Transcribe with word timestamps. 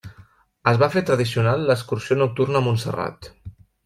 Es 0.69 0.77
va 0.83 0.87
fer 0.93 1.03
tradicional 1.09 1.65
l'excursió 1.71 2.17
nocturna 2.21 2.57
a 2.65 2.67
Montserrat. 2.69 3.29